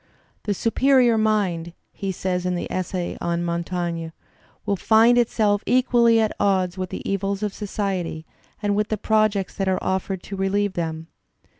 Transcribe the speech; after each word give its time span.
"The 0.45 0.55
superior 0.55 1.15
mind," 1.15 1.73
he 1.91 2.11
says 2.11 2.47
in 2.47 2.55
the 2.55 2.65
essay 2.71 3.19
on 3.21 3.43
Montaigne, 3.43 4.09
"will 4.65 4.75
find 4.75 5.15
itself 5.15 5.61
equally 5.67 6.19
at 6.19 6.35
odds 6.39 6.75
with 6.75 6.89
the 6.89 7.07
evils 7.07 7.43
of 7.43 7.53
society 7.53 8.25
and 8.63 8.75
with 8.75 8.87
the 8.87 8.97
projects 8.97 9.53
that 9.57 9.69
are 9.69 9.77
offered 9.83 10.23
to 10.23 10.35
relieve 10.35 10.73
them." 10.73 11.05